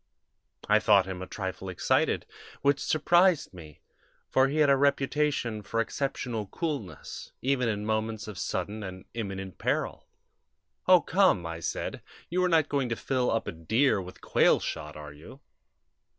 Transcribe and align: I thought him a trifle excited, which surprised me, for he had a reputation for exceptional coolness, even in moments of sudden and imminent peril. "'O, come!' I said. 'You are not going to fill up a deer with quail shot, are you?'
I 0.67 0.79
thought 0.79 1.05
him 1.05 1.21
a 1.21 1.27
trifle 1.27 1.69
excited, 1.69 2.25
which 2.63 2.79
surprised 2.79 3.53
me, 3.53 3.81
for 4.31 4.47
he 4.47 4.57
had 4.57 4.69
a 4.71 4.75
reputation 4.75 5.61
for 5.61 5.79
exceptional 5.79 6.47
coolness, 6.47 7.33
even 7.43 7.69
in 7.69 7.85
moments 7.85 8.27
of 8.27 8.39
sudden 8.39 8.81
and 8.81 9.05
imminent 9.13 9.59
peril. 9.59 10.07
"'O, 10.87 11.01
come!' 11.01 11.45
I 11.45 11.59
said. 11.59 12.01
'You 12.31 12.43
are 12.43 12.49
not 12.49 12.67
going 12.67 12.89
to 12.89 12.95
fill 12.95 13.29
up 13.29 13.45
a 13.47 13.51
deer 13.51 14.01
with 14.01 14.21
quail 14.21 14.59
shot, 14.59 14.97
are 14.97 15.13
you?' 15.13 15.39